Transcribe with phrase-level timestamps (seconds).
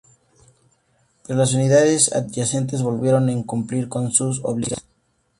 [1.27, 4.83] Pero las unidades adyacentes volvieron a incumplir con sus obligaciones.